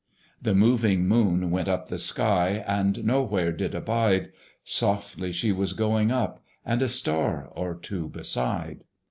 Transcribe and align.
The 0.41 0.55
moving 0.55 1.07
Moon 1.07 1.51
went 1.51 1.67
up 1.67 1.87
the 1.89 1.99
sky, 1.99 2.63
And 2.65 3.05
no 3.05 3.21
where 3.21 3.51
did 3.51 3.75
abide: 3.75 4.31
Softly 4.63 5.31
she 5.31 5.51
was 5.51 5.73
going 5.73 6.09
up, 6.09 6.43
And 6.65 6.81
a 6.81 6.89
star 6.89 7.51
or 7.53 7.75
two 7.75 8.09
beside. 8.09 8.85